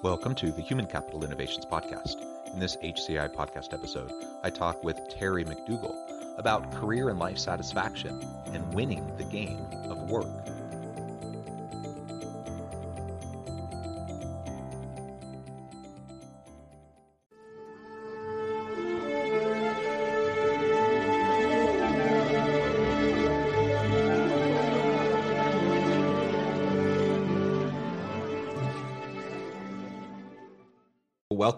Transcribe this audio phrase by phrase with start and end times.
[0.00, 2.22] Welcome to the Human Capital Innovations Podcast.
[2.52, 4.12] In this HCI podcast episode,
[4.44, 5.96] I talk with Terry McDougall
[6.38, 10.28] about career and life satisfaction and winning the game of work.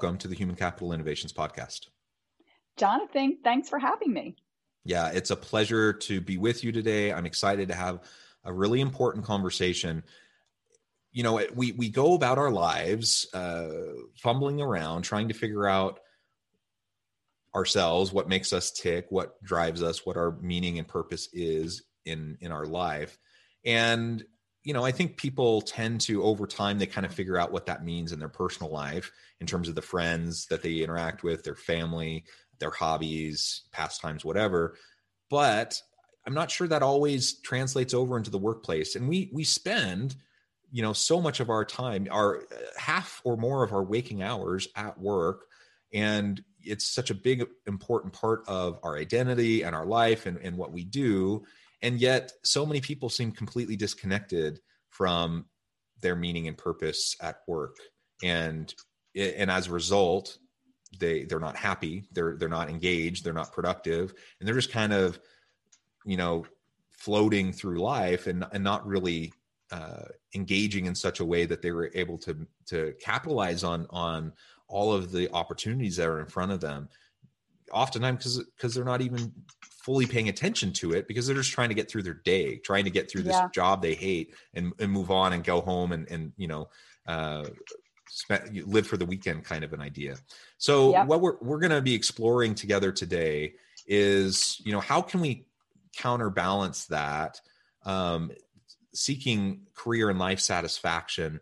[0.01, 1.89] Welcome to the Human Capital Innovations Podcast.
[2.79, 4.35] Jonathan, thanks for having me.
[4.83, 7.13] Yeah, it's a pleasure to be with you today.
[7.13, 8.01] I'm excited to have
[8.43, 10.03] a really important conversation.
[11.13, 13.69] You know, we we go about our lives uh,
[14.17, 16.01] fumbling around, trying to figure out
[17.55, 22.39] ourselves, what makes us tick, what drives us, what our meaning and purpose is in
[22.41, 23.19] in our life,
[23.67, 24.25] and
[24.63, 27.67] you know, I think people tend to over time they kind of figure out what
[27.67, 31.45] that means in their personal life in terms of the friends that they interact with,
[31.45, 32.25] their family,
[32.59, 34.77] their hobbies, pastimes, whatever.
[35.31, 35.81] But
[36.27, 38.97] I'm not sure that always translates over into the workplace.
[38.97, 40.17] And we we spend,
[40.71, 44.23] you know, so much of our time, our uh, half or more of our waking
[44.23, 45.47] hours at work,
[45.93, 50.59] and it's such a big important part of our identity and our life and, and
[50.59, 51.45] what we do
[51.83, 55.47] and yet so many people seem completely disconnected from
[56.01, 57.77] their meaning and purpose at work.
[58.23, 58.73] And
[59.17, 60.39] and as a result
[60.99, 62.05] they they're not happy.
[62.13, 63.25] They're they're not engaged.
[63.25, 64.15] They're not productive.
[64.39, 65.21] And they're just kind of
[66.05, 66.45] you know
[66.91, 69.33] floating through life and and not really
[69.73, 74.33] uh, engaging in such a way that they were able to to capitalize on on
[74.69, 76.89] all of the opportunities that are in front of them.
[77.73, 79.33] Oftentimes because because they're not even
[79.91, 82.85] fully paying attention to it because they're just trying to get through their day trying
[82.85, 83.49] to get through this yeah.
[83.53, 86.69] job they hate and, and move on and go home and and you know
[87.09, 87.45] uh,
[88.07, 90.15] spend, live for the weekend kind of an idea
[90.59, 91.05] so yeah.
[91.05, 93.53] what we're, we're going to be exploring together today
[93.85, 95.45] is you know how can we
[95.97, 97.41] counterbalance that
[97.85, 98.31] um,
[98.95, 101.41] seeking career and life satisfaction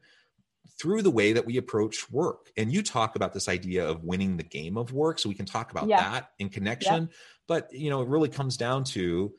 [0.80, 2.50] through the way that we approach work.
[2.56, 5.18] And you talk about this idea of winning the game of work.
[5.18, 6.12] So we can talk about yeah.
[6.12, 7.02] that in connection.
[7.02, 7.16] Yeah.
[7.48, 9.32] But, you know, it really comes down to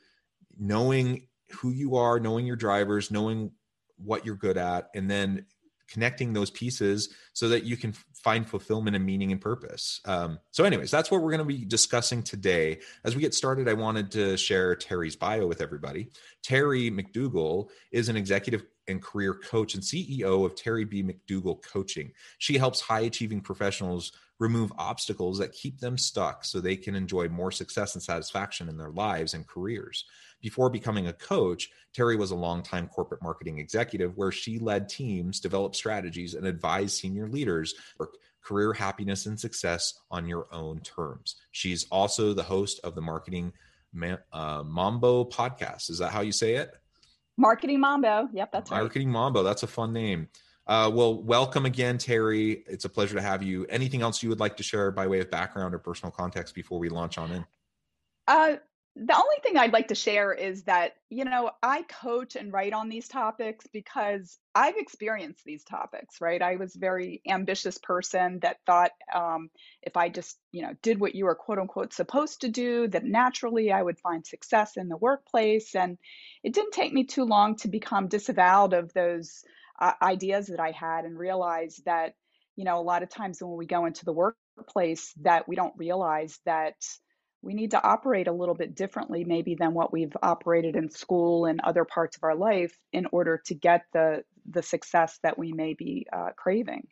[0.58, 3.52] knowing who you are, knowing your drivers, knowing
[3.98, 5.46] what you're good at, and then
[5.90, 10.02] connecting those pieces so that you can find fulfillment and meaning and purpose.
[10.06, 12.80] Um, so, anyways, that's what we're going to be discussing today.
[13.04, 16.10] As we get started, I wanted to share Terry's bio with everybody.
[16.44, 21.04] Terry McDougall is an executive and career coach and CEO of Terry B.
[21.04, 22.12] McDougall Coaching.
[22.38, 27.28] She helps high achieving professionals remove obstacles that keep them stuck so they can enjoy
[27.28, 30.06] more success and satisfaction in their lives and careers.
[30.42, 35.42] Before becoming a coach, Terry was a longtime corporate marketing executive where she led teams,
[35.42, 38.10] developed strategies, and advised senior leaders for
[38.42, 41.36] career happiness and success on your own terms.
[41.52, 43.52] She's also the host of the Marketing
[44.32, 45.90] uh, Mambo podcast.
[45.90, 46.72] Is that how you say it?
[47.40, 48.28] Marketing Mambo.
[48.34, 48.82] Yep, that's right.
[48.82, 49.44] Marketing Mambo.
[49.44, 50.28] That's a fun name.
[50.68, 52.64] Uh, well, welcome again, Terry.
[52.68, 53.66] It's a pleasure to have you.
[53.70, 56.80] Anything else you would like to share by way of background or personal context before
[56.80, 57.46] we launch on in?
[58.28, 58.58] Uh,
[58.96, 62.74] the only thing I'd like to share is that, you know, I coach and write
[62.74, 66.42] on these topics because I've experienced these topics, right?
[66.42, 69.52] I was a very ambitious person that thought um,
[69.82, 73.06] if I just, you know, did what you were quote unquote supposed to do, that
[73.06, 75.76] naturally I would find success in the workplace.
[75.76, 75.98] And
[76.44, 79.44] it didn't take me too long to become disavowed of those
[79.80, 82.16] uh, ideas that I had and realize that,
[82.58, 85.78] you know, a lot of times when we go into the workplace, that we don't
[85.78, 86.76] realize that
[87.42, 91.46] we need to operate a little bit differently maybe than what we've operated in school
[91.46, 95.52] and other parts of our life in order to get the the success that we
[95.54, 96.88] may be uh, craving.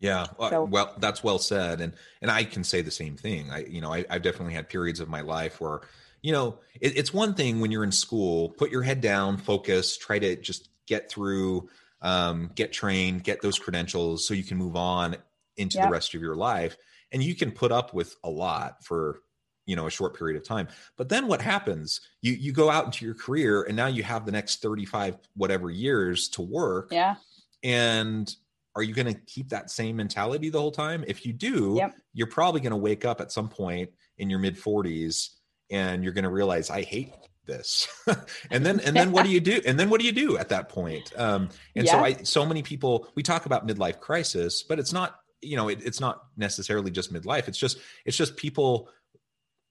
[0.00, 3.50] Yeah so, well that's well said and and i can say the same thing.
[3.50, 5.80] I you know I, have definitely had periods of my life where
[6.20, 9.96] you know it, it's one thing when you're in school put your head down focus
[9.96, 11.68] try to just get through
[12.02, 15.16] um, get trained get those credentials so you can move on
[15.56, 16.76] into the rest of your life
[17.12, 19.20] and you can put up with a lot for
[19.66, 20.68] you know a short period of time.
[20.96, 22.00] But then what happens?
[22.22, 25.70] You you go out into your career and now you have the next 35 whatever
[25.70, 26.88] years to work.
[26.90, 27.16] Yeah.
[27.62, 28.34] And
[28.76, 31.04] are you going to keep that same mentality the whole time?
[31.06, 31.94] If you do Yep.
[32.12, 35.30] you're probably going to wake up at some point in your mid 40s
[35.70, 37.12] and you're going to realize i hate
[37.46, 37.88] this.
[38.50, 39.60] And then and then what do you do?
[39.66, 41.12] And then what do you do at that point?
[41.16, 45.20] Um and so i so many people we talk about midlife crisis but it's not
[45.44, 47.48] you know it, it's not necessarily just midlife.
[47.48, 48.88] It's just it's just people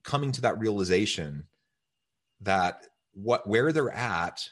[0.04, 1.44] coming to that realization
[2.40, 4.48] that what where they're at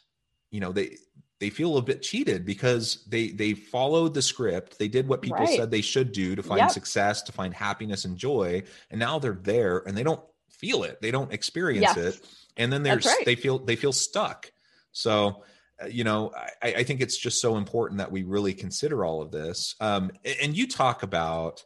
[0.50, 0.96] you know they
[1.40, 4.78] they feel a bit cheated because they they followed the script.
[4.78, 5.56] They did what people Right.
[5.56, 6.70] said they should do to find Yep.
[6.70, 8.62] success to find happiness and joy.
[8.90, 11.00] And now they're there and they don't feel it.
[11.02, 12.20] They don't experience it.
[12.56, 13.26] And then they're right.
[13.26, 14.52] they feel they feel stuck.
[14.92, 15.42] So
[15.82, 16.32] uh, you know
[16.62, 19.74] I, I think it's just so important that we really consider all of this.
[19.80, 20.12] Um,
[20.42, 21.64] and you talk about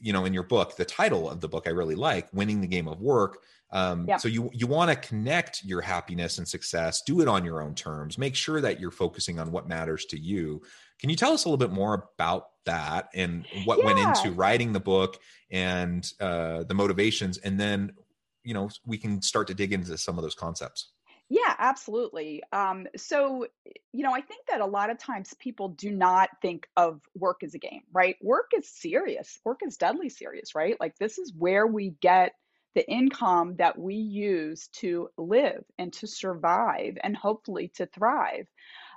[0.00, 2.66] you know in your book the title of the book i really like winning the
[2.66, 3.42] game of work.
[3.70, 4.18] Um, Yeah.
[4.18, 7.74] so you you want to connect your happiness and success do it on your own
[7.74, 10.62] terms make sure that you're focusing on what matters to you.
[11.00, 14.72] Can you tell us a little bit more about that and what went into writing
[14.72, 15.18] the book
[15.50, 17.38] and uh, the motivations?
[17.38, 17.92] And then
[18.44, 20.92] you know we can start to dig into some of those concepts
[21.30, 22.42] Yeah, absolutely.
[22.52, 23.46] Um, so,
[23.92, 27.42] you know, I think that a lot of times people do not think of work
[27.42, 28.16] as a game, right?
[28.22, 29.40] Work is serious.
[29.44, 30.76] Work is deadly serious, right?
[30.78, 32.32] Like, this is where we get
[32.74, 38.46] the income that we use to live and to survive and hopefully to thrive.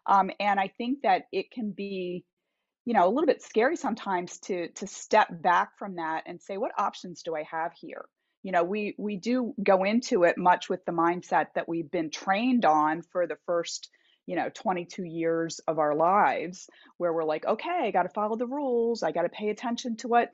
[0.08, 2.26] Um, and I think that it can be,
[2.86, 6.58] you know, a little bit scary sometimes to to step back from that and say,
[6.58, 8.06] what options do I have here?
[8.44, 12.10] You know we we do go into it much with the mindset that we've been
[12.10, 13.90] trained on for the first
[14.26, 18.36] you know 22 years of our lives where we're like okay i got to follow
[18.36, 19.04] the rules.
[19.04, 20.32] I got to pay attention to what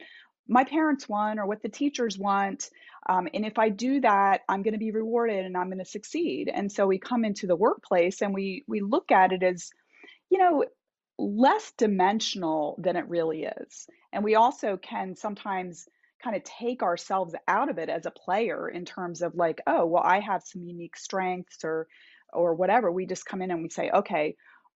[0.48, 2.70] my parents want or what the teachers want
[3.08, 5.86] um, and if i do that i'm going to be rewarded and i'm going to
[5.86, 6.50] succeed.
[6.54, 9.70] And so we come into the workplace and we we look at it as
[10.30, 10.66] you know
[11.18, 13.88] less dimensional than it really is.
[14.12, 15.88] And we also can sometimes
[16.24, 19.86] kind of take ourselves out of it as a player in terms of like oh
[19.86, 21.88] well i have some unique strengths or
[22.32, 22.92] or whatever.
[22.92, 24.36] We just come in and we say okay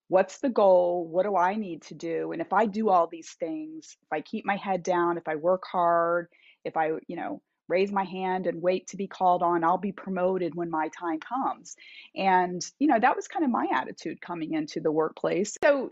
[0.09, 1.09] what's the goal?
[1.11, 2.33] What do i need to do?
[2.33, 5.37] And if i do all these things if i keep my head down if i
[5.37, 6.29] work hard
[6.65, 9.93] if i you know raise my hand and wait to be called on i'll be
[9.93, 11.77] promoted when my time comes.
[12.15, 15.57] And you know that was kind of my attitude coming into the workplace.
[15.63, 15.91] So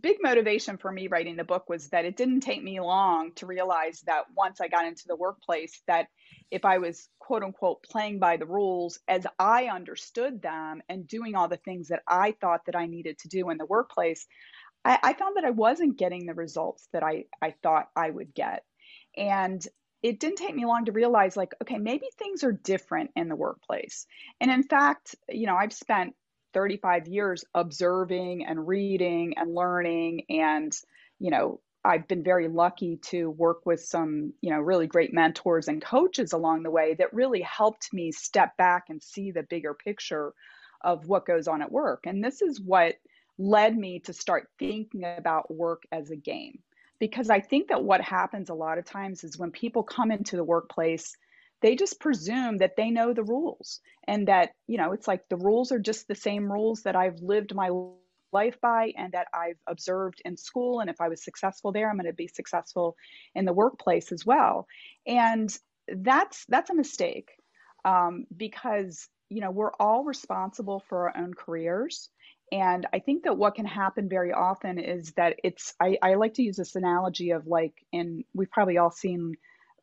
[0.00, 3.46] big motivation for me writing the book was that it didn't take me long to
[3.46, 6.08] realize that once i got into the workplace that
[6.50, 11.34] if i was quote unquote playing by the rules as i understood them and doing
[11.34, 14.26] all the things that i thought that i needed to do in the workplace
[14.84, 18.34] i, I found that i wasn't getting the results that i, I thought i would
[18.34, 18.64] get.
[19.16, 19.66] And
[20.02, 23.36] it didn't take me long to realize like okay maybe things are different in the
[23.36, 24.06] workplace.
[24.40, 26.14] And in fact you know i've spent
[26.54, 30.72] 35 years observing and reading and learning and
[31.18, 35.68] you know i've been very lucky to work with some you know really great mentors
[35.68, 39.74] and coaches along the way that really helped me step back and see the bigger
[39.74, 40.34] picture
[40.82, 42.04] of what goes on at work.
[42.06, 42.96] And this is what
[43.38, 46.58] led me to start thinking about work as a game
[47.02, 50.36] because I think that what happens a lot of times is when people come into
[50.36, 51.16] the workplace,
[51.60, 55.36] they just presume that they know the rules and that, you know, it's like the
[55.36, 57.70] rules are just the same rules that I've lived my
[58.32, 60.78] life by and that I've observed in school.
[60.78, 62.94] And if I was successful there, I'm going to be successful
[63.34, 64.68] in the workplace as well.
[65.04, 65.52] And
[65.88, 67.30] that's that's a mistake
[67.84, 72.10] um, because you know we're all responsible for our own careers
[72.52, 76.34] and I think that what can happen very often is that it's, I, I like
[76.34, 79.36] to use this analogy of like, in, we've probably all seen,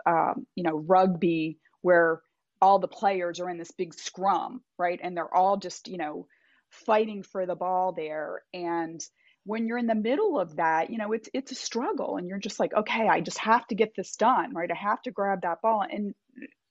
[0.06, 2.22] um, you know, rugby where
[2.62, 5.00] all the players are in this big scrum, right?
[5.02, 6.28] And they're all just, you know,
[6.70, 8.44] fighting for the ball there.
[8.54, 9.02] And
[9.46, 12.38] when you're in the middle of that, you know, it's, it's a struggle and you're
[12.38, 14.70] just like, okay, I just have to get this done, right?
[14.72, 15.84] I have to grab that ball.
[15.90, 16.14] And,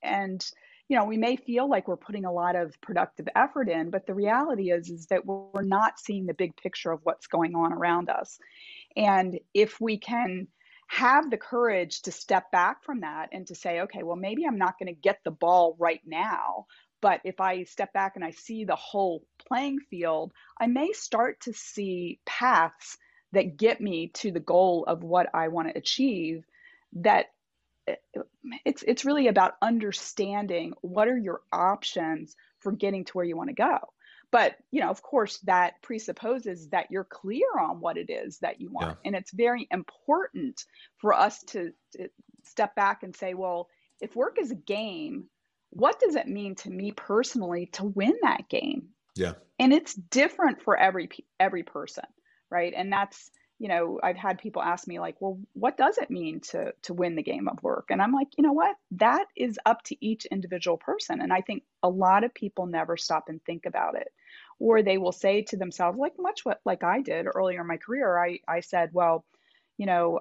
[0.00, 0.46] and,
[0.88, 4.06] you know, we may feel like we're putting a lot of productive effort in, but
[4.06, 7.72] the reality is is that we're not seeing the big picture of what's going on
[7.72, 8.38] around us.
[8.96, 10.48] And if we can
[10.88, 14.56] have the courage to step back from that and to say, okay, well, maybe I'm
[14.56, 16.64] not going to get the ball right now,
[17.02, 21.42] but if I step back and I see the whole playing field, I may start
[21.42, 22.96] to see paths
[23.32, 26.44] that get me to the goal of what I want to achieve
[26.94, 27.26] that
[28.64, 33.48] it's it's really about understanding what are your options for getting to where you want
[33.48, 33.78] to go
[34.30, 38.60] but you know of course that presupposes that you're clear on what it is that
[38.60, 38.94] you want Yeah.
[39.04, 40.64] and it's very important
[40.98, 42.08] for us to, to
[42.44, 43.68] step back and say well
[44.00, 45.28] if work is a game
[45.70, 48.88] what does it mean to me personally to win that game?
[49.16, 49.34] Yeah.
[49.58, 52.04] And it's different for every every person,
[52.50, 52.72] right?
[52.74, 56.40] And that's you know, I've had people ask me like, well, what does it mean
[56.52, 57.86] to to win the game of work?
[57.90, 58.76] And I'm like, you know what?
[58.92, 61.20] That is up to each individual person.
[61.20, 64.08] And I think a lot of people never stop and think about it.
[64.60, 67.78] Or they will say to themselves, like much what like I did earlier in my
[67.78, 69.24] career, I, I said, well,
[69.76, 70.20] you know,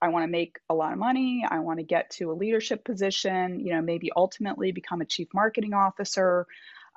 [0.00, 1.44] I want to make a lot of money.
[1.48, 5.28] I want to get to a leadership position, you know, maybe ultimately become a chief
[5.34, 6.46] marketing officer.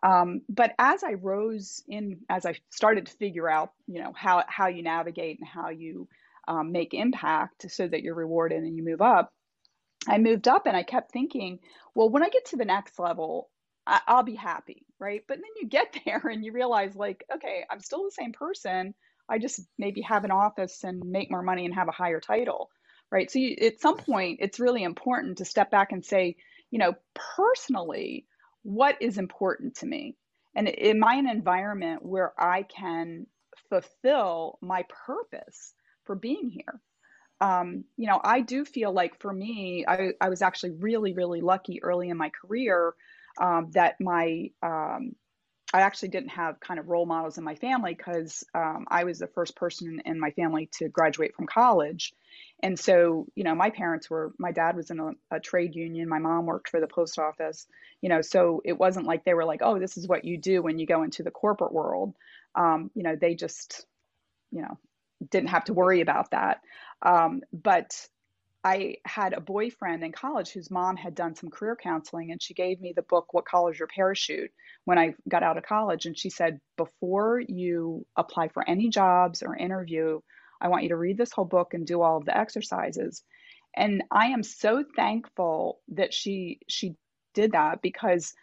[0.03, 4.43] Um, but as I rose in, as I started to figure out, you know, how
[4.47, 6.07] how you navigate and how you
[6.47, 9.33] um, make impact so that you're rewarded and you move up,
[10.07, 11.59] I moved up and I kept thinking,
[11.95, 13.49] well, when I get to the next level,
[13.85, 15.23] I, I'll be happy, right?
[15.27, 18.93] But then you get there and you realize, like, okay, I'm still the same person.
[19.29, 22.69] I just maybe have an office and make more money and have a higher title,
[23.11, 23.29] right?
[23.29, 26.37] So you, at some point, it's really important to step back and say,
[26.71, 26.93] you know,
[27.35, 28.25] personally
[28.63, 30.15] what is important to me?
[30.55, 33.27] And am i an environment where i can
[33.69, 35.73] fulfill my purpose
[36.03, 36.79] for being here.
[37.39, 41.41] Um, you know i do feel like for me I, I was actually really really
[41.41, 42.95] lucky early in my career
[43.39, 45.15] um, that my um,
[45.73, 49.19] I actually didn't have kind of role models in my family because um, I was
[49.19, 52.13] the first person in my family to graduate from college.
[52.63, 56.07] And so, you know, my parents were, my dad was in a, a, trade union,
[56.07, 57.67] my mom worked for the post office,
[58.01, 60.61] you know, so it wasn't like they were like, oh, this is what you do
[60.61, 62.15] when you go into the corporate world.
[62.55, 63.85] Um, you know, they just,
[64.51, 64.79] you know,
[65.29, 66.61] didn't have to worry about that.
[67.01, 68.07] Um, but
[68.63, 72.53] I had a boyfriend in college whose mom had done some career counseling, and she
[72.53, 74.51] gave me the book, What Color's Your Parachute,
[74.85, 76.05] when I got out of college.
[76.05, 80.19] And she said, Before you apply for any jobs or interview,
[80.59, 83.23] I want you to read this whole book and do all of the exercises.
[83.75, 86.95] And I am so thankful that she she
[87.33, 88.33] did that because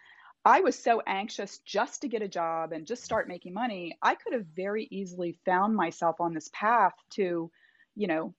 [0.45, 3.99] I was so anxious just to get a job and just start making money.
[4.03, 7.51] I could have very easily found myself on this path to,
[7.97, 8.35] you know,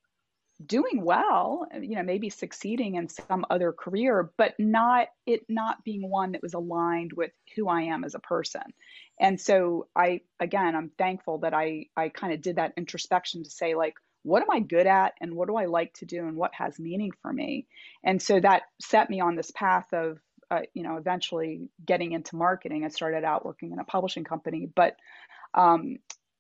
[0.66, 6.10] doing well you know maybe succeeding in some other career but not it not being
[6.10, 8.62] one that was aligned with who i am as a person.
[9.20, 13.50] And so i again i'm thankful that i i kind of did that introspection to
[13.50, 16.38] say like what am i good at and what do i like to do and
[16.38, 17.68] what has meaning for me?
[18.04, 20.20] And so that set me on this path of
[20.50, 22.86] uh, you know eventually getting into marketing.
[22.86, 24.96] I started out working in a publishing company but
[25.54, 25.98] um,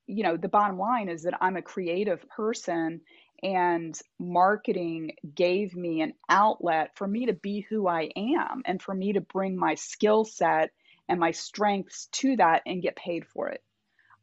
[0.07, 3.01] you know the bottom line is that i'm a creative person
[3.43, 8.93] and marketing gave me an outlet for me to be who I am and for
[8.93, 10.71] me to bring my skill set
[11.07, 13.63] and my strengths to that and get paid for it.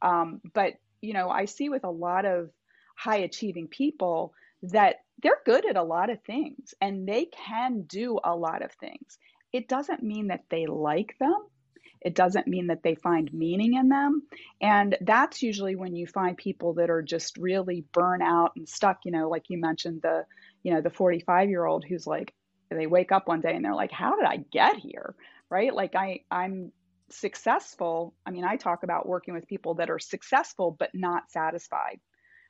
[0.00, 2.50] Um, but, you know, I see with a lot of
[2.96, 8.18] high achieving people that they're good at a lot of things and they can do
[8.22, 9.18] a lot of things.
[9.52, 11.46] It doesn't mean that they like them
[12.02, 14.22] it doesn't mean that they find meaning in them.
[14.60, 19.00] And that's usually when you find people that are just really burnt out and stuck,
[19.04, 20.26] you know, like you mentioned the,
[20.64, 22.34] you know, the 45 year old who's like,
[22.70, 25.14] they wake up one day and they're like, how did I get here?
[25.48, 25.72] Right.
[25.72, 26.72] Like I, I'm
[27.10, 28.14] successful.
[28.26, 32.00] I mean, I talk about working with people that are successful, but not satisfied.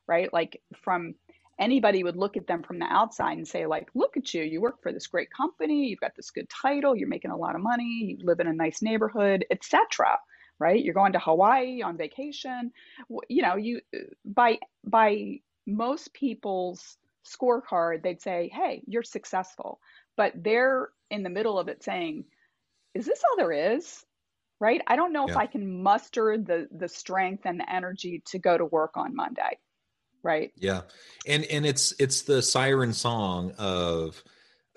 [0.06, 0.32] Right.
[0.32, 1.14] Like from,
[1.62, 4.42] anybody would look at them from the outside and say like look at you.
[4.42, 5.86] You work for this great company.
[5.86, 6.96] You've got this good title.
[6.96, 8.16] You're making a lot of money.
[8.18, 10.18] You live in a nice neighborhood etc
[10.58, 10.84] right?
[10.84, 12.70] You're going to hawaii on vacation.
[13.28, 13.80] You know you
[14.24, 19.80] by by most people's scorecard they'd say hey you're successful.
[20.16, 22.24] But they're in the middle of it saying
[22.94, 24.04] is this all there is?
[24.60, 24.82] Right?
[24.86, 25.32] I don't know yeah.
[25.32, 29.16] if i can muster the the strength and the energy to go to work on
[29.16, 29.58] monday
[30.22, 30.52] right.
[30.56, 30.82] Yeah.
[31.26, 34.22] And and it's it's the siren song of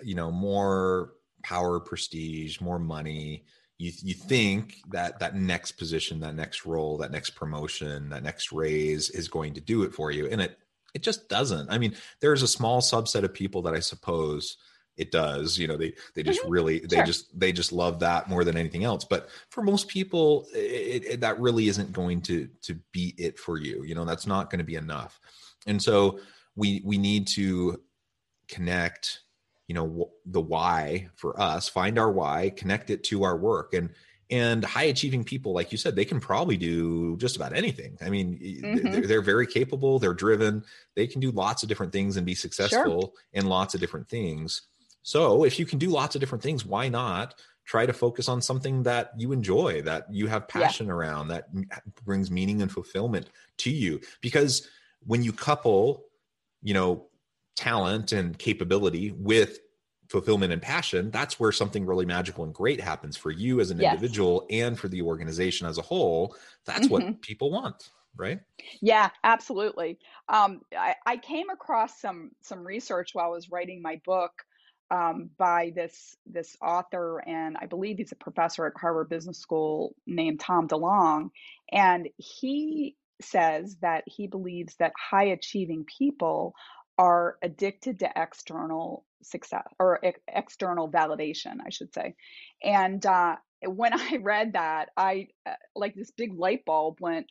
[0.04, 3.46] you know more power prestige more money.
[3.78, 8.52] You you think that that next position that next role that next promotion that next
[8.52, 10.28] raise is going to do it for you.
[10.28, 10.58] And it
[10.94, 11.70] it just doesn't.
[11.70, 14.58] I mean there's a small subset of people that i suppose
[14.98, 16.52] it does you know they they just mm-hmm.
[16.52, 17.06] really they sure.
[17.06, 21.20] just they just love that more than anything else but for most people it, it,
[21.20, 24.60] that really isn't going to to be it for you you know that's not going
[24.60, 25.20] to be enough
[25.68, 26.20] and so
[26.56, 27.80] we we need to
[28.48, 29.22] connect
[29.68, 33.90] you know the why for us find our why connect it to our work and
[34.32, 38.10] and high achieving people like you said they can probably do just about anything i
[38.10, 38.92] mean mm-hmm.
[38.92, 40.64] they're, they're, very capable they're driven
[40.96, 43.12] they can do lots of different things and be successful sure.
[43.34, 44.64] in lots of different things
[45.06, 48.42] so if you can do lots of different things, why not try to focus on
[48.42, 50.94] something that you enjoy, that you have passion yeah.
[50.94, 51.46] around, that
[52.04, 54.02] brings meaning and fulfillment to you?
[54.22, 54.68] Because
[55.06, 56.06] when you couple,
[56.64, 57.06] you know,
[57.56, 59.60] talent and capability with
[60.10, 63.80] fulfillment and passion, that's where something really magical and great happens for you as an
[63.80, 63.94] yes.
[63.94, 66.36] individual and for the organization as a whole.
[66.66, 67.10] That's mm-hmm.
[67.10, 68.40] what people want, right?
[68.82, 70.00] Yeah, absolutely.
[70.30, 74.34] Um, I, I, came across some some research while I was writing my book
[74.92, 79.96] um, by this this author, and I believe he's a professor at Harvard Business School
[80.06, 81.30] named Tom DeLong,
[81.72, 86.54] and he says that he believes that high achieving people
[86.98, 92.16] are addicted to external success or ex- external validation, I should say.
[92.64, 97.28] And uh, when I read that, I uh, like this big light bulb went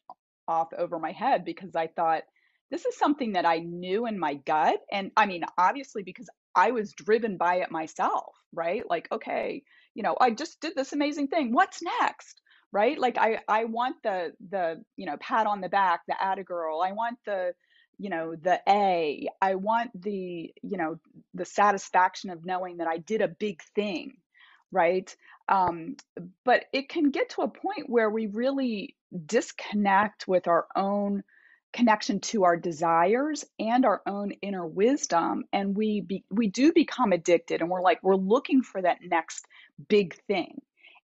[0.47, 2.23] off over my head because I thought
[2.71, 4.81] this is something that I knew in my gut.
[4.91, 8.83] And I mean, obviously, because I was driven by it myself, right?
[8.89, 9.63] Like, okay,
[9.95, 11.53] you know, I just did this amazing thing.
[11.53, 12.41] What's next?
[12.73, 12.99] Right?
[12.99, 16.81] Like I I want the the, you know, pat on the back, the atta girl.
[16.81, 17.53] I want the
[17.99, 20.99] you know the a i want the you know
[21.35, 24.15] the satisfaction of knowing that i did a big thing
[24.73, 25.15] right
[25.49, 25.97] um,
[26.45, 28.97] but it can get to a point where we really
[29.27, 31.23] disconnect with our own
[31.75, 37.12] connection to our desires and our own inner wisdom and we be, we do become
[37.12, 39.45] addicted and we're like we're looking for that next
[39.88, 40.62] big thing.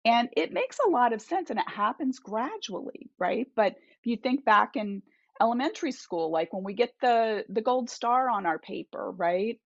[0.06, 3.48] And it makes a lot of sense and it happens gradually right?
[3.56, 5.02] But if you think back in
[5.42, 9.60] elementary school like when we get the the gold star on our paper right?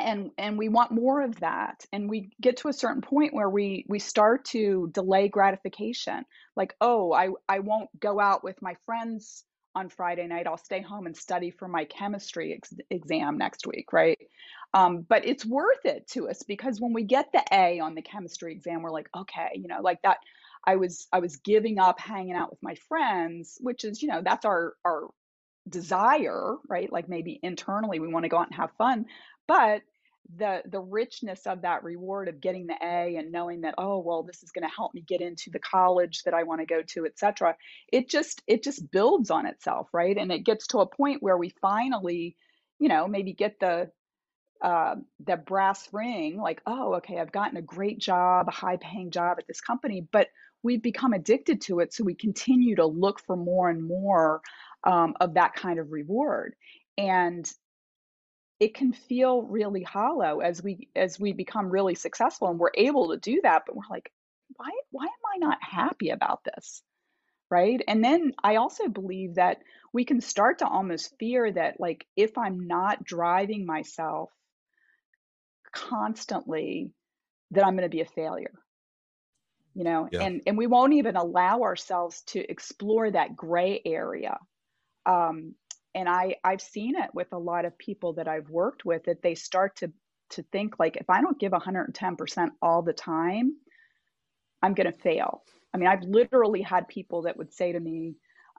[0.00, 3.50] And and we want more of that and we get to a certain point where
[3.50, 6.24] we we start to delay gratification.
[6.56, 9.44] Like oh i i won't go out with my friends
[9.78, 13.92] on friday night i'll stay home and study for my chemistry ex- exam next week
[13.92, 14.18] right
[14.74, 18.02] um, but it's worth it to us because when we get the a on the
[18.02, 20.18] chemistry exam we're like okay you know like that
[20.68, 24.20] I was I was giving up hanging out with my friends, which is, you know,
[24.22, 25.08] that's our our
[25.68, 26.92] desire, right?
[26.92, 29.06] Like maybe internally we want to go out and have fun,
[29.46, 29.82] but
[30.36, 34.22] the the richness of that reward of getting the A and knowing that oh well
[34.22, 36.82] this is going to help me get into the college that I want to go
[36.82, 37.56] to, etc.
[37.92, 40.16] It just it just builds on itself, right?
[40.16, 42.36] And it gets to a point where we finally,
[42.78, 43.90] you know, maybe get the
[44.62, 49.10] uh, the brass ring, like oh okay I've gotten a great job, a high paying
[49.10, 50.28] job at this company, but
[50.62, 51.94] we've become addicted to it.
[51.94, 54.42] So we continue to look for more and more
[54.84, 56.54] um, of that kind of reward.
[56.98, 57.50] And
[58.60, 63.10] it can feel really hollow as we as we become really successful and we're able
[63.10, 64.10] to do that but we're like
[64.56, 66.82] why why am i not happy about this?
[67.50, 67.82] Right?
[67.88, 69.58] And then i also believe that
[69.92, 74.30] we can start to almost fear that like if i'm not driving myself
[75.72, 76.90] constantly
[77.52, 78.54] that i'm going to be a failure.
[79.74, 80.08] You know?
[80.10, 80.22] Yeah.
[80.22, 84.38] and and we won't even allow ourselves to explore that gray area
[85.06, 85.54] um,
[85.98, 89.20] and i i've seen it with a lot of people that i've worked with that
[89.20, 89.90] they start to
[90.30, 93.54] to think like if i don't give 110% all the time
[94.62, 95.42] i'm going to fail.
[95.74, 98.14] I mean i've literally had people that would say to me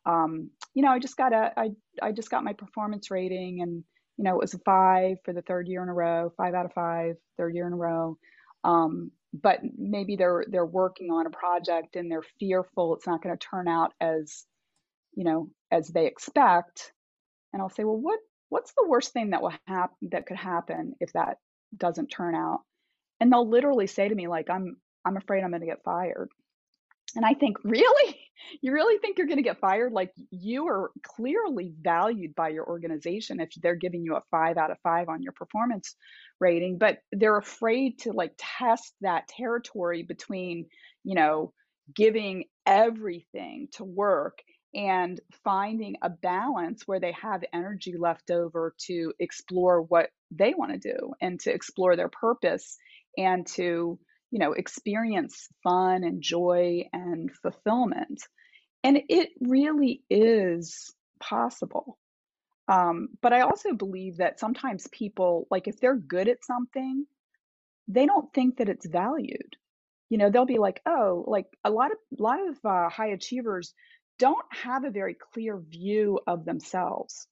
[0.06, 1.70] um, you know i just got a I,
[2.02, 3.84] I just got my performance rating and
[4.18, 6.66] you know it was a five for the third year in a row five out
[6.66, 8.18] of five third year in a row.
[8.66, 13.36] Um, but maybe they're they're working on a project and they're fearful it's not going
[13.36, 14.44] to turn out as
[15.16, 16.92] you know as they expect
[17.54, 20.94] and i'll say well what what's the worst thing that will happen that could happen
[21.00, 21.38] if that
[21.76, 22.62] doesn't turn out
[23.20, 26.30] and they'll literally say to me like i'm i'm afraid i'm going to get fired
[27.16, 28.20] and I think, really?
[28.62, 29.92] You really think you're going to get fired?
[29.92, 34.72] Like, you are clearly valued by your organization if they're giving you a five out
[34.72, 35.96] of five on your performance
[36.40, 40.68] rating, but they're afraid to like test that territory between,
[41.04, 41.54] you know,
[41.94, 44.40] giving everything to work
[44.74, 50.72] and finding a balance where they have energy left over to explore what they want
[50.72, 52.78] to do and to explore their purpose
[53.18, 54.00] and to
[54.32, 58.22] you know, experience fun and joy and fulfillment.
[58.84, 61.98] And it really is possible.
[62.68, 67.06] Um, but I also believe that sometimes people, like if they're good at something,
[67.88, 69.56] they don't think that it's valued.
[70.10, 73.10] You know, they'll be like, oh, like a lot of a lot of uh, high
[73.10, 73.74] achievers
[74.20, 77.28] don't have a very clear view of themselves.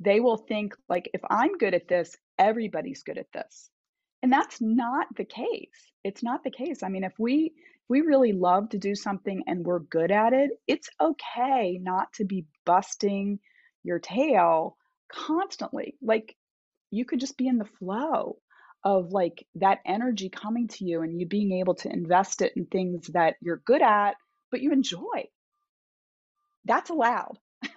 [0.00, 3.70] They will think like, if I'm good at this, everybody's good at this.
[4.22, 5.92] And that's not the case.
[6.04, 6.82] It's not the case.
[6.82, 10.32] I mean, if we if we really love to do something and we're good at
[10.32, 13.40] it, it's okay not to be busting
[13.82, 14.76] your tail
[15.12, 15.96] constantly.
[16.02, 16.36] Like
[16.90, 18.36] you could just be in the flow
[18.84, 22.66] of like that energy coming to you and you being able to invest it in
[22.66, 24.14] things that you're good at,
[24.50, 25.24] but you enjoy.
[26.64, 27.38] That's allowed.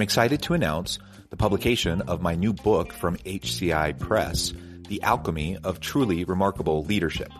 [0.00, 4.54] I'm excited to announce the publication of my new book from HCI Press,
[4.88, 7.30] The Alchemy of Truly Remarkable Leadership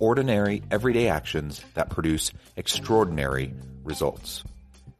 [0.00, 4.42] Ordinary, Everyday Actions That Produce Extraordinary Results.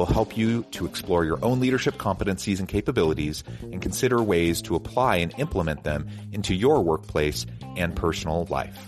[0.00, 4.74] will help you to explore your own leadership competencies and capabilities and consider ways to
[4.74, 7.44] apply and implement them into your workplace
[7.76, 8.78] and personal life.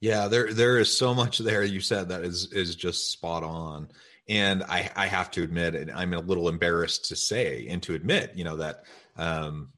[0.00, 3.88] Yeah, there there is so much there you said that is is just spot on.
[4.30, 7.92] And I I have to admit, and I'm a little embarrassed to say and to
[7.92, 8.84] admit, you know, that
[9.18, 9.72] um,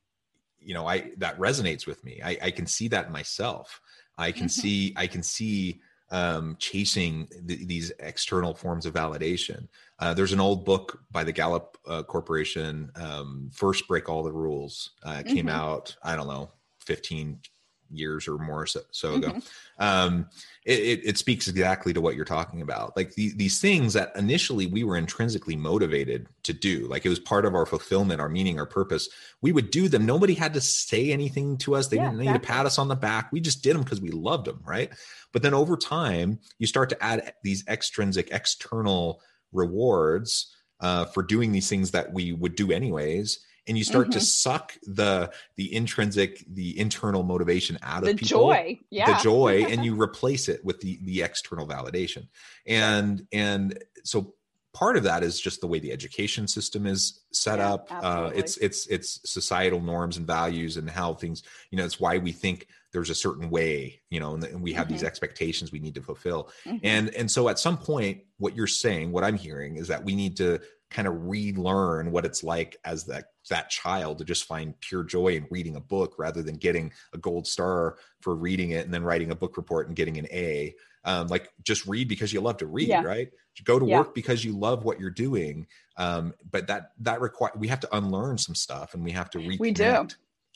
[0.69, 3.81] you know i that resonates with me i, I can see that myself
[4.19, 4.61] i can mm-hmm.
[4.61, 10.41] see i can see um, chasing th- these external forms of validation uh, there's an
[10.41, 15.47] old book by the gallup uh, corporation um, first break all the rules uh, came
[15.47, 15.61] mm-hmm.
[15.61, 16.51] out i don't know
[16.81, 17.41] 15
[17.91, 19.29] years or more so, so ago.
[19.29, 19.85] Mm-hmm.
[19.85, 20.29] um,
[20.65, 22.97] it, it, speaks exactly to what you're talking about.
[22.97, 27.19] Like the, these things that initially we were intrinsically motivated to do like it was
[27.19, 29.09] part of our fulfillment our meaning our purpose.
[29.41, 30.05] We would do them.
[30.05, 31.89] Nobody had to say anything to us.
[31.89, 32.47] They yeah, didn't need exactly.
[32.47, 33.33] to pat us on the back.
[33.33, 34.91] We just did them because we loved them right?
[35.33, 39.21] But then over time you start to add these extrinsic external
[39.53, 44.19] rewards uh, for doing these things that we would do anyways and you start mm-hmm.
[44.19, 49.23] to suck the the intrinsic the internal motivation out the of people joy yeah the
[49.23, 52.27] joy and you replace it with the the external validation
[52.67, 54.35] and and so
[54.75, 58.31] part of that is just the way the education system is set yeah, up uh,
[58.35, 62.33] it's it's it's societal norms and values and how things you know it's why we
[62.33, 64.95] think there's a certain way you know and, and we have mm-hmm.
[64.95, 66.77] these expectations we need to fulfill mm-hmm.
[66.83, 70.15] and and so at some point what you're saying what i'm hearing is that we
[70.15, 74.79] need to kind of relearn what it's like as that that child to just find
[74.81, 78.85] pure joy in reading a book rather than getting a gold star for reading it
[78.85, 80.75] and then writing a book report and getting an A.
[81.05, 83.03] Um, like just read because you love to read, yeah.
[83.03, 83.31] right?
[83.65, 83.99] Go to yeah.
[83.99, 85.67] work because you love what you're doing.
[85.97, 89.39] Um, but that that require we have to unlearn some stuff and we have to
[89.39, 89.59] reconnect.
[89.59, 90.09] We do.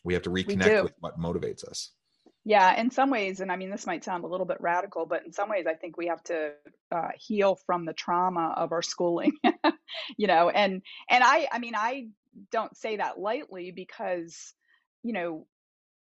[0.05, 1.91] We have to reconnect with what motivates us.
[2.45, 5.25] Yeah, in some ways, and I mean, this might sound a little bit radical, but
[5.25, 6.53] in some ways, I think we have to
[6.93, 9.33] uh, heal from the trauma of our schooling,
[10.17, 10.51] you know.
[10.51, 12.09] And and I, I mean, I
[12.51, 14.55] don't say that lightly because,
[15.03, 15.47] you know,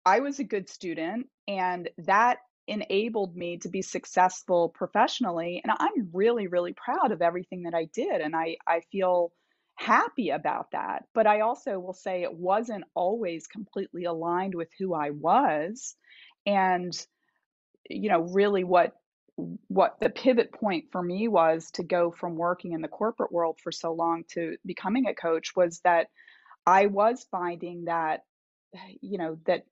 [0.06, 5.62] I was a good student, and that enabled me to be successful professionally.
[5.64, 9.32] And I'm really, really proud of everything that I did, and I I feel
[9.76, 11.06] happy about that.
[11.14, 15.96] But I also will say it wasn't always completely aligned with who I was
[16.46, 16.94] and
[17.90, 18.94] you know really what
[19.68, 23.60] what the pivot point for me was to go from working in the corporate world
[23.64, 26.08] for so long to becoming a coach was that
[26.66, 28.22] I was finding that
[29.02, 29.66] you know that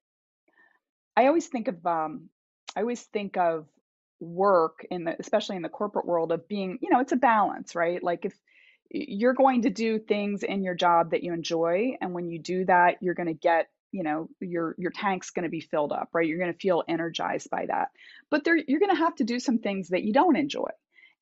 [1.16, 2.30] I always think of um
[2.76, 3.68] I always think of
[4.20, 7.76] work in the especially in the corporate world of being you know it's a balance
[7.76, 8.02] right?
[8.02, 8.34] Like if
[8.90, 12.66] you're going to do things in your job that you enjoy and when you do
[12.66, 16.10] that you're going to get you know your your tank's going to be filled up
[16.14, 16.28] right?
[16.28, 17.90] You're going to feel energized by that.
[18.30, 20.70] But there you're going to have to do some things that you don't enjoy.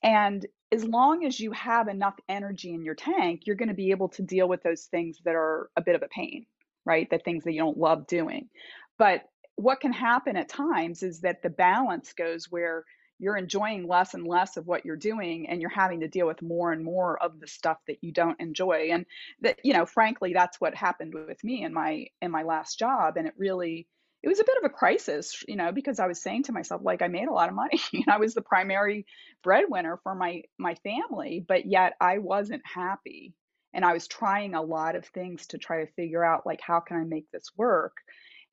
[0.03, 3.91] And as long as you have enough energy in your tank you're going to be
[3.91, 6.45] able to deal with those things that are a bit of a pain
[6.85, 7.09] right?
[7.09, 8.49] The things that you don't love doing.
[8.97, 9.23] But
[9.55, 12.85] what can happen at times is that the balance goes where
[13.19, 16.41] you're enjoying less and less of what you're doing and you're having to deal with
[16.41, 18.89] more and more of the stuff that you don't enjoy.
[18.91, 19.06] And
[19.41, 23.17] that you know frankly that's what happened with me in my in my last job.
[23.17, 23.88] And it really
[24.23, 26.82] it was a bit of a crisis you know because i was saying to myself
[26.84, 27.80] like i made a lot of money.
[27.93, 29.06] And i was the primary
[29.43, 33.34] breadwinner for my my family but yet i wasn't happy.
[33.73, 36.80] And i was trying a lot of things to try to figure out like how
[36.80, 37.97] can i make this work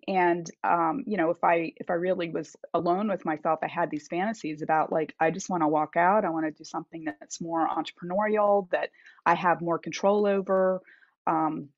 [0.09, 3.91] and um, you know if i if i really was alone with myself i had
[3.91, 7.05] these fantasies about like i just want to walk out i want to do something
[7.05, 8.91] that's more entrepreneurial that
[9.27, 10.83] i have more control over
[11.27, 11.69] um,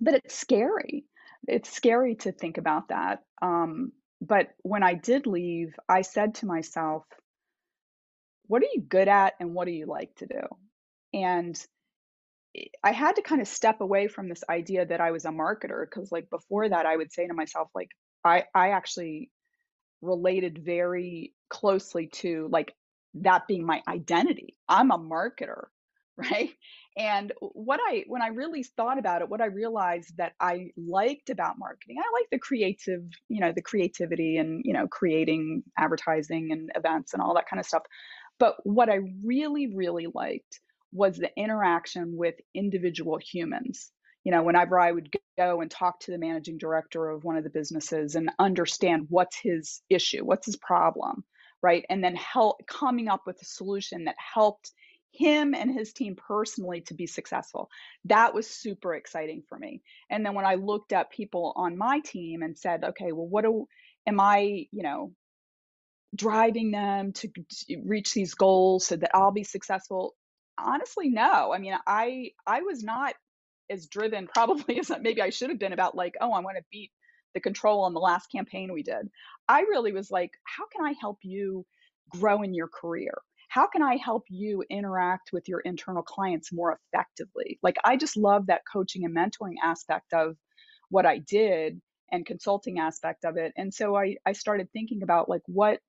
[0.00, 1.04] but it's scary.
[1.46, 3.22] It's scary to think about that.
[3.40, 7.04] Um, but when i did leave i said to myself
[8.46, 10.42] what are you good at and what do you like to do?
[11.14, 11.58] And
[12.84, 15.84] I had to kind of step away from this idea that I was a marketer
[15.88, 17.88] because like before that I would say to myself like
[18.24, 19.30] I I actually
[20.02, 22.74] related very closely to like
[23.14, 24.56] that being my identity.
[24.68, 25.64] I'm a marketer,
[26.16, 26.50] right?
[26.96, 31.30] And what I when I really thought about it, what I realized that I liked
[31.30, 36.52] about marketing, I like the creative, you know, the creativity and, you know, creating advertising
[36.52, 37.84] and events and all that kind of stuff.
[38.38, 40.60] But what I really really liked
[40.92, 43.90] was the interaction with individual humans.
[44.24, 47.44] You know, whenever I would go and talk to the managing director of one of
[47.44, 51.24] the businesses and understand what's his issue, what's his problem,
[51.62, 51.84] right?
[51.90, 54.70] And then help coming up with a solution that helped
[55.12, 57.68] him and his team personally to be successful.
[58.06, 59.82] That was super exciting for me.
[60.08, 63.44] And then when I looked at people on my team and said, okay, well, what
[63.44, 63.66] do,
[64.06, 65.12] am I, you know,
[66.14, 70.14] driving them to, to reach these goals so that I'll be successful?
[70.64, 71.52] Honestly no.
[71.52, 73.14] I mean i i was not
[73.70, 76.64] as driven probably as maybe i should have been about like oh i want to
[76.70, 76.90] beat
[77.34, 79.08] the control on the last campaign we did.
[79.48, 81.64] I really was like how can i help you
[82.10, 83.14] grow in your career?
[83.48, 87.58] How can i help you interact with your internal clients more effectively?
[87.62, 90.36] Like i just love that coaching and mentoring aspect of
[90.90, 95.28] what i did and consulting aspect of it and so i i started thinking about
[95.28, 95.80] like what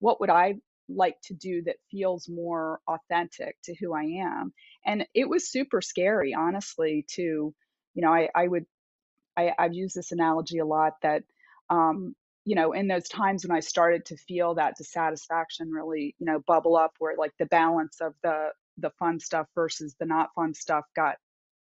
[0.00, 0.54] what would i
[0.88, 4.52] like to do that feels more authentic to who I am.
[4.84, 7.22] And it was super scary, honestly, to,
[7.94, 8.66] you know, I, I would,
[9.36, 11.22] I, I've used this analogy a lot that,
[11.70, 16.26] um, you know, in those times when I started to feel that dissatisfaction really, you
[16.26, 20.30] know, bubble up where like the balance of the, the fun stuff versus the not
[20.34, 21.16] fun stuff got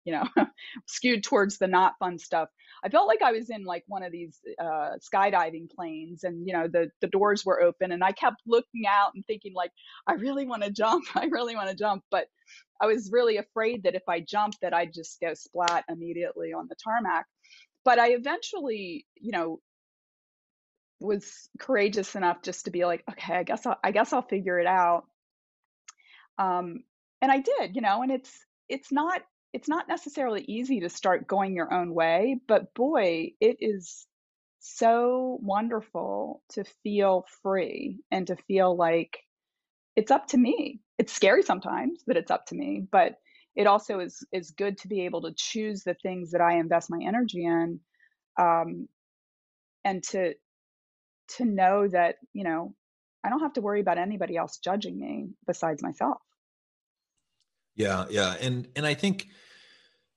[0.09, 0.27] you know,
[0.87, 2.49] skewed towards the not fun stuff.
[2.83, 6.55] I felt like I was in like one of these uh, skydiving planes, and you
[6.55, 9.71] know, the the doors were open, and I kept looking out and thinking like,
[10.07, 12.27] I really want to jump, I really want to jump, but
[12.81, 16.68] I was really afraid that if I jumped, that I'd just go splat immediately on
[16.68, 17.27] the tarmac.
[17.85, 19.61] But I eventually, you know,
[21.01, 24.59] was courageous enough just to be like, okay, I guess I'll, I guess I'll figure
[24.59, 25.05] it out.
[26.38, 26.85] Um,
[27.21, 28.33] and I did, you know, and it's
[28.71, 33.56] it's not it's not necessarily easy to start going your own way, but boy, it
[33.61, 34.06] is
[34.61, 39.18] so wonderful to feel free and to feel like
[39.96, 40.80] it's up to me.
[40.98, 43.14] It's scary sometimes that it's up to me, but
[43.56, 46.90] it also is is good to be able to choose the things that I invest
[46.90, 47.80] my energy in,
[48.38, 48.88] um,
[49.84, 50.34] and to
[51.37, 52.74] to know that you know
[53.24, 56.18] I don't have to worry about anybody else judging me besides myself.
[57.78, 59.28] Yeah, yeah, and and I think,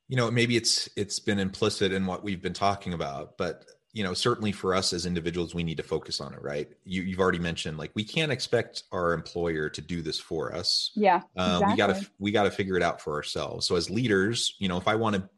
[0.10, 4.04] you know, maybe it's it's been implicit in what we've been talking about, but you
[4.04, 6.69] know, certainly for us as individuals, we need to focus on it, right?
[6.86, 10.91] You you've already mentioned like we can't expect our employer to do this for us.
[10.95, 11.67] Yeah, uh, exactly.
[11.67, 13.67] we gotta we gotta figure it out for ourselves.
[13.67, 15.30] So as leaders, you know, if I want to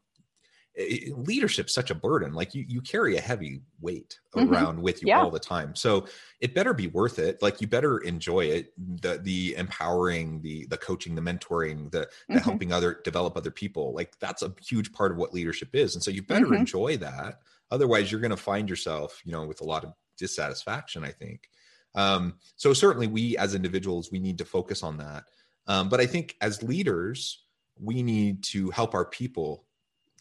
[0.76, 4.52] leadership's such a burden like you you carry a heavy weight mm-hmm.
[4.52, 5.20] around with you yeah.
[5.20, 6.04] all the time so
[6.40, 10.76] it better be worth it like you better enjoy it the the empowering the the
[10.76, 12.38] coaching the mentoring the, the mm-hmm.
[12.38, 16.02] helping other develop other people like that's a huge part of what leadership is and
[16.02, 16.54] so you better mm-hmm.
[16.54, 17.38] enjoy that
[17.70, 21.48] otherwise you're going to find yourself you know with a lot of dissatisfaction i think
[21.96, 25.24] um, so certainly we as individuals we need to focus on that
[25.68, 27.44] um, but i think as leaders
[27.80, 29.63] we need to help our people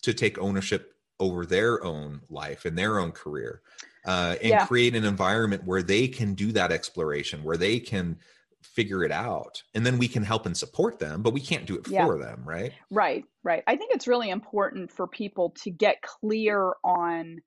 [0.04, 3.62] to take ownership over their own life and their own career
[4.06, 4.66] uh, and yeah.
[4.66, 8.18] create an environment where they can do that exploration where they can
[8.62, 11.76] figure it out and then we can help and support them but we can't do
[11.76, 12.06] it yeah.
[12.06, 16.74] for them right right right i think it's really important for people to get clear
[16.84, 17.42] on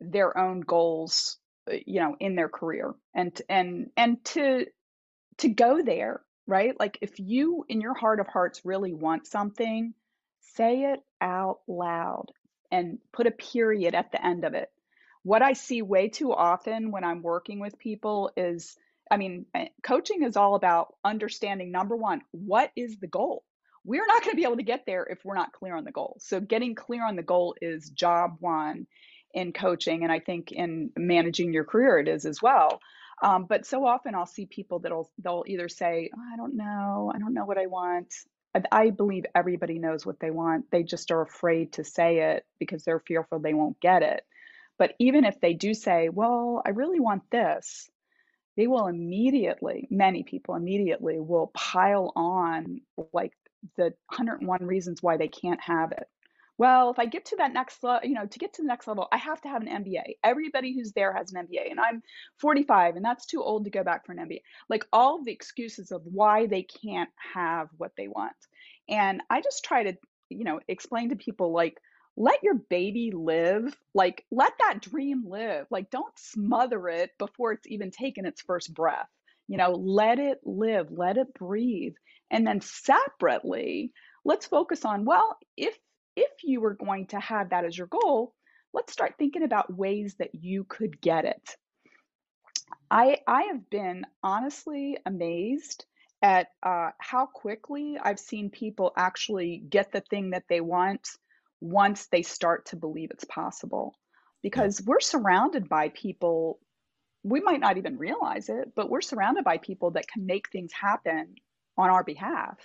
[0.00, 1.36] their own goals
[1.70, 4.64] uh, you know in their career and and and to
[5.36, 9.92] to go there right like if you in your heart of hearts really want something
[10.56, 12.26] say it out loud
[12.70, 14.70] and put a period at the end of it.
[15.22, 18.76] What I see way too often when I'm working with people is
[19.10, 23.42] I mean, eh, coaching is all about understanding number one, what is the goal?
[23.84, 25.92] We're not going to be able to get there if we're not clear on the
[25.92, 26.16] goal.
[26.20, 28.86] So, getting clear on the goal is job one
[29.32, 30.02] in coaching.
[30.02, 32.80] And I think in managing your career, it is as well.
[33.22, 37.10] Um, but so often I'll see people that'll they'll either say, oh, I don't know,
[37.14, 38.14] I don't know what I want.
[38.72, 40.70] I believe everybody knows what they want.
[40.70, 44.22] They just are afraid to say it because they're fearful they won't get it.
[44.78, 47.90] But even if they do say, well, I really want this,
[48.56, 52.80] they will immediately, many people immediately will pile on
[53.12, 53.32] like
[53.76, 56.06] the 101 reasons why they can't have it.
[56.58, 58.88] Well, if I get to that next level, you know, to get to the next
[58.88, 60.16] level, I have to have an MBA.
[60.24, 62.02] Everybody who's there has an MBA, and I'm
[62.38, 64.40] 45, and that's too old to go back for an MBA.
[64.68, 68.34] Like all the excuses of why they can't have what they want.
[68.88, 69.96] And I just try to,
[70.30, 71.78] you know, explain to people like,
[72.16, 73.76] let your baby live.
[73.94, 75.68] Like, let that dream live.
[75.70, 79.08] Like, don't smother it before it's even taken its first breath.
[79.46, 81.94] You know, let it live, let it breathe.
[82.32, 83.92] And then separately,
[84.24, 85.78] let's focus on well, if
[86.18, 88.34] if you were going to have that as your goal,
[88.72, 91.56] let's start thinking about ways that you could get it.
[92.90, 95.84] I I have been honestly amazed
[96.20, 101.08] at uh, how quickly I've seen people actually get the thing that they want
[101.60, 103.94] once they start to believe it's possible.
[104.42, 106.58] Because we're surrounded by people,
[107.22, 110.72] we might not even realize it, but we're surrounded by people that can make things
[110.72, 111.34] happen
[111.76, 112.58] on our behalf.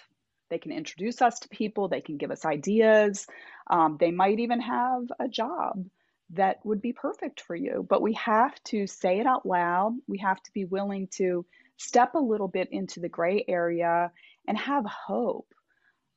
[0.54, 3.26] They can introduce us to people, they can give us ideas,
[3.66, 5.84] um, they might even have a job
[6.30, 7.84] that would be perfect for you.
[7.90, 11.44] But we have to say it out loud, we have to be willing to
[11.78, 14.12] step a little bit into the gray area
[14.48, 15.48] and have hope.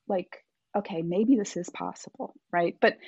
[0.06, 0.44] Like,
[0.76, 2.76] okay, maybe this is possible, right?
[2.78, 2.98] But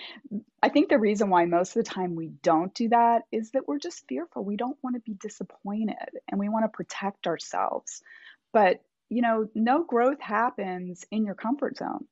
[0.63, 3.69] I think the reason why most of the time we don't do that is that
[3.69, 4.43] we're just fearful.
[4.47, 8.01] We don't want to be disappointed and we want to protect ourselves.
[8.55, 12.07] But, you know, no growth happens in your comfort zone.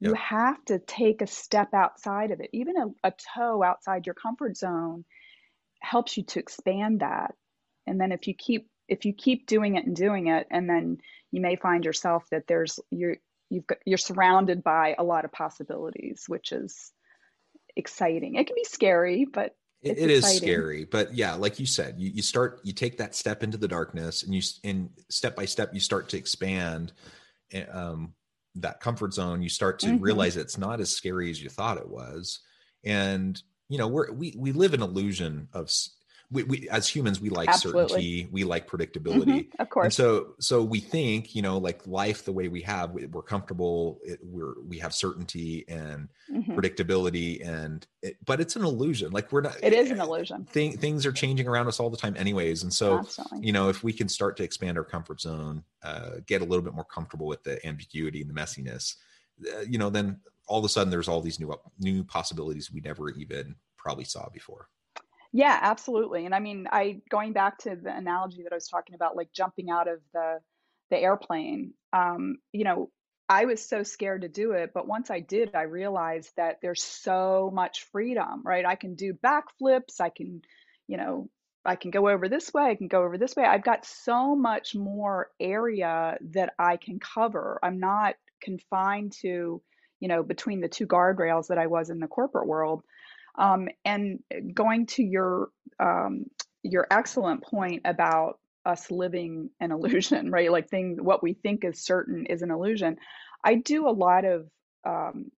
[0.00, 0.08] Yep.
[0.10, 2.50] You have to take a step outside of it.
[2.52, 5.04] Even a, a toe outside your comfort zone
[5.80, 7.34] helps you to expand that.
[7.86, 10.98] And then if you keep if you keep doing it and doing it and then
[11.32, 13.16] you may find yourself that there's you're
[13.50, 16.92] you've got you're surrounded by a lot of possibilities which is
[17.74, 19.54] exciting it can be scary but
[19.86, 23.14] it, it is scary but yeah like you said you, you start you take that
[23.14, 26.92] step into the darkness and you and step by step you start to expand
[27.52, 28.12] eh, um,
[28.56, 29.42] that comfort zone.
[29.42, 30.02] You start to mm-hmm.
[30.02, 32.40] realize it's not as scary as you thought it was.
[32.84, 35.70] And you know we're we we live an illusion of
[36.30, 37.88] we, we as humans we like Absolutely.
[37.88, 39.24] certainty we like predictability.
[39.24, 39.84] Mm-hmm, of course.
[39.84, 44.00] and so so we think you know like life the way we have we're comfortable
[44.02, 46.58] it, we're we have certainty and mm-hmm.
[46.58, 49.12] predictability and it, but it's an illusion.
[49.12, 50.44] Like we're not it is an illusion.
[50.44, 52.62] thing, things are changing around us all the time anyways.
[52.62, 53.06] And so
[53.40, 56.64] you know if we can start to expand our comfort zone uh, get a little
[56.64, 58.96] bit more comfortable with the ambiguity and the messiness
[59.54, 62.80] uh, you know then all of a sudden there's all these new new possibilities we
[62.80, 64.68] never even probably saw before
[65.36, 66.24] yeah, absolutely.
[66.24, 69.32] And I mean, I going back to the analogy that I was talking about, like
[69.34, 70.38] jumping out of the
[70.88, 71.74] the airplane.
[71.92, 72.90] Um, you know,
[73.28, 76.82] I was so scared to do it, but once I did, I realized that there's
[76.82, 78.64] so much freedom, right?
[78.64, 80.00] I can do backflips.
[80.00, 80.40] I can,
[80.88, 81.28] you know,
[81.66, 82.62] I can go over this way.
[82.62, 83.44] I can go over this way.
[83.44, 87.58] I've got so much more area that I can cover.
[87.62, 89.60] I'm not confined to,
[90.00, 92.84] you know, between the two guardrails that I was in the corporate world.
[93.38, 94.20] Um, and
[94.54, 96.26] going to your um,
[96.62, 100.50] your excellent point about us living an illusion, right?
[100.50, 102.96] Like thing, what we think is certain is an illusion.
[103.44, 104.48] I do a lot of
[104.84, 105.30] um,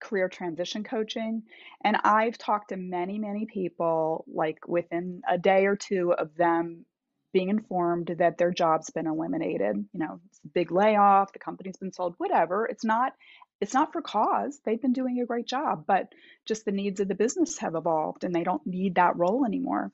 [0.00, 1.42] career transition coaching,
[1.82, 6.84] and I've talked to many, many people, like within a day or two of them
[7.32, 9.76] being informed that their job's been eliminated.
[9.92, 12.66] You know, it's a big layoff, the company's been sold, whatever.
[12.66, 13.12] It's not
[13.60, 14.60] it's not for cause.
[14.64, 16.12] They've been doing a great job, but
[16.44, 19.92] just the needs of the business have evolved and they don't need that role anymore.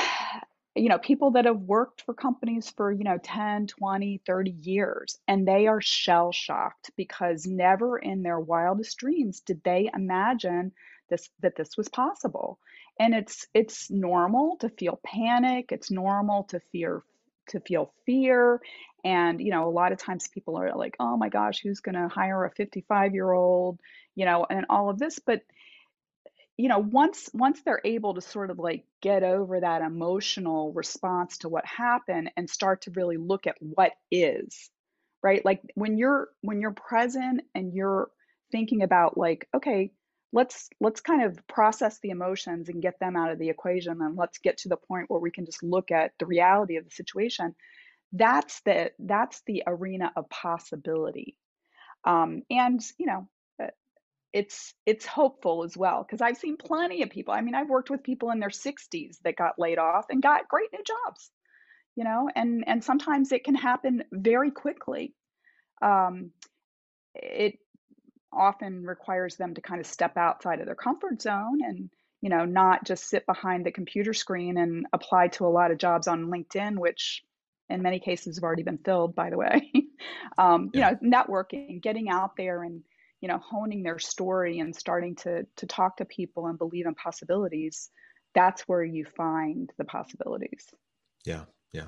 [0.76, 5.20] You know, people that have worked for companies for, you know, 10, 20, 30 years,
[5.28, 10.72] and they are shell shocked because never in their wildest dreams did they imagine
[11.12, 12.58] this that this was possible.
[13.00, 17.04] And it's it's normal to feel panic, it's normal to fear
[17.50, 18.60] to feel fear
[19.04, 21.96] and, you know, a lot of times people are like, oh my gosh, who's going
[21.96, 23.80] to hire a 55 year old,
[24.16, 25.20] you know, and all of this.
[25.20, 25.42] But,
[26.56, 31.39] you know, once once they're able to sort of like get over that emotional response
[31.39, 34.70] to what happened and start to really look at what is,
[35.22, 35.44] right?
[35.44, 38.10] Like when you're when you're present and you're
[38.52, 39.92] thinking about like, okay,
[40.32, 44.16] let's let's kind of process the emotions and get them out of the equation and
[44.16, 46.91] let's get to the point where we can just look at the reality of the
[46.91, 47.56] situation
[48.14, 51.38] that's the that's the arena of possibility.
[52.05, 53.28] Um, and you know
[53.61, 53.68] uh,
[54.32, 57.89] it's it's hopeful as well because i've seen plenty of people i mean i've worked
[57.89, 61.32] with people in their 60s that got laid off and got great new jobs
[61.95, 65.14] you know and and sometimes it can happen very quickly.
[65.82, 66.32] Um,
[67.16, 67.59] it
[68.32, 71.89] often requires them to kind of step outside of their comfort zone and
[72.22, 75.78] you know, not just sit behind the computer screen and apply to a lot of
[75.78, 77.22] jobs on LinkedIn, which
[77.74, 79.71] in many cases have already been filled, by the way.
[80.38, 80.91] um, yeah.
[81.01, 82.84] You know, networking, getting out there and,
[83.21, 86.95] you know, honing their story and starting to to talk to people and believe in
[86.95, 87.89] possibilities.
[88.36, 90.65] That's where you find the possibilities.
[91.26, 91.88] Yeah, yeah.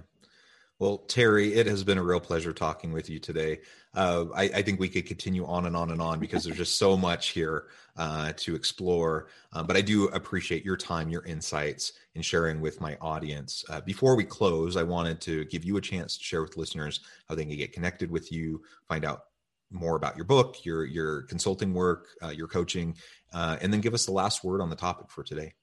[0.78, 3.60] Well, Terry, it has been a real pleasure talking with you today.
[3.94, 6.78] Uh, I, I, think we could continue on and on and on because there's just
[6.78, 9.30] so much here uh, to explore.
[9.54, 13.64] Uh, but I do appreciate your time, your insights, and sharing with my audience.
[13.70, 17.00] Uh, before we close, I wanted to give you a chance to share with listeners
[17.30, 19.28] how they can get connected with you, find out
[19.72, 22.98] more about your book, your your consulting work, uh, your coaching,
[23.34, 25.54] uh, and then give us the last word on the topic for today.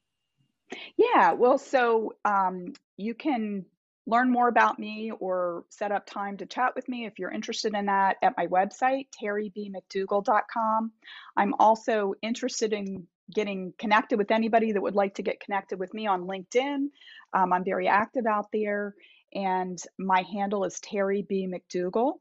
[0.96, 3.66] Yeah, well, so um, you can
[4.06, 7.74] learn more about me or set up time to chat with me if you're interested
[7.74, 10.92] in that at my website, terrybmcdougall.com.
[11.36, 15.94] I'm also interested in getting connected with anybody that would like to get connected with
[15.94, 16.88] me on LinkedIn.
[17.32, 18.94] Um, I'm very active out there,
[19.34, 21.48] and my handle is Terry B.
[21.48, 22.14] McDougall.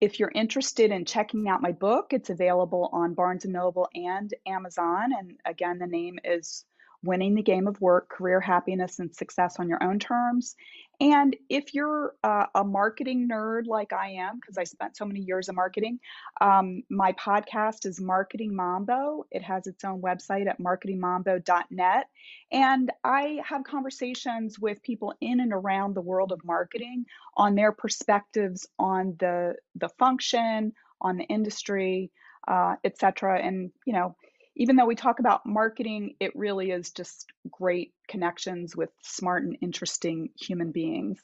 [0.00, 4.32] If you're interested in checking out my book, it's available on Barnes & Noble and
[4.46, 5.10] Amazon.
[5.16, 6.64] And again, the name is
[7.02, 10.56] winning the game of work, career happiness, and success on your own terms.
[11.00, 15.20] And if you're uh, a marketing nerd like I am, because I spent so many
[15.20, 15.98] years in marketing,
[16.42, 19.24] um, my podcast is Marketing Mambo.
[19.30, 22.06] It has its own website at marketingmambo.net.
[22.52, 27.72] And I have conversations with people in and around the world of marketing on their
[27.72, 32.10] perspectives on the, the function, on the industry,
[32.46, 33.40] uh, et cetera.
[33.40, 34.16] And, you know,
[34.60, 39.56] even though we talk about marketing, it really is just great connections with smart and
[39.62, 41.18] interesting human beings.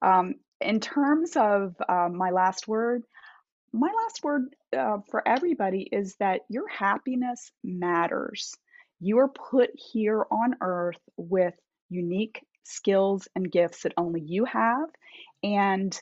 [0.00, 3.02] Um, in terms of uh, my last word,
[3.72, 8.54] my last word uh, for everybody is that your happiness matters.
[9.00, 11.54] You are put here on earth with
[11.90, 14.88] unique skills and gifts that only you have.
[15.42, 16.00] And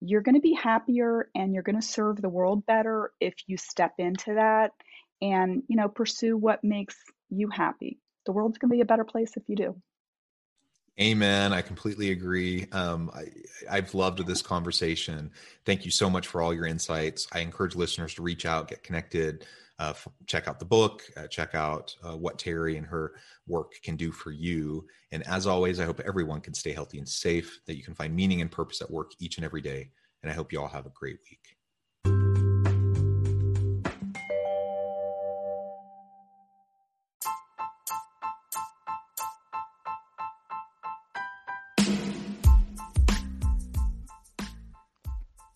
[0.00, 3.56] you're going to be happier and you're going to serve the world better if you
[3.56, 4.70] step into that
[5.20, 6.96] and you know pursue what makes
[7.30, 9.80] you happy the world's going to be a better place if you do
[11.00, 11.52] Amen.
[11.52, 12.66] I completely agree.
[12.72, 15.30] Um, I, have loved this conversation.
[15.64, 17.28] Thank you so much for all your insights.
[17.30, 19.46] I encourage listeners to reach out, get connected,
[19.78, 23.12] uh, f- check out the book, uh, check out uh, what Terry and her
[23.46, 24.86] work can do for you.
[25.12, 28.14] And as always, I hope everyone can stay healthy and safe, that you can find
[28.14, 29.90] meaning and purpose at work each and every day.
[30.24, 31.57] And I hope you all have a great week.